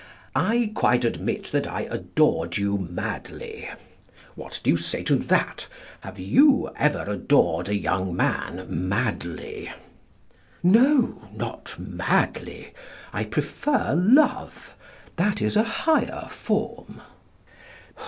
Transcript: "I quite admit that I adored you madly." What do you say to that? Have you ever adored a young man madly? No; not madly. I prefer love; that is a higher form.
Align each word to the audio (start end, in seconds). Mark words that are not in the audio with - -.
"I 0.35 0.71
quite 0.73 1.05
admit 1.05 1.51
that 1.51 1.67
I 1.67 1.81
adored 1.81 2.57
you 2.57 2.75
madly." 2.75 3.69
What 4.33 4.59
do 4.63 4.71
you 4.71 4.77
say 4.77 5.03
to 5.03 5.13
that? 5.15 5.67
Have 5.99 6.17
you 6.17 6.71
ever 6.75 7.03
adored 7.07 7.69
a 7.69 7.77
young 7.77 8.15
man 8.15 8.65
madly? 8.67 9.71
No; 10.63 11.29
not 11.35 11.75
madly. 11.77 12.73
I 13.13 13.25
prefer 13.25 13.93
love; 13.93 14.73
that 15.17 15.39
is 15.39 15.55
a 15.55 15.61
higher 15.85 16.27
form. 16.31 17.03